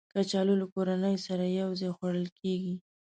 [0.13, 2.75] کچالو له کورنۍ سره یو ځای خوړل کېږي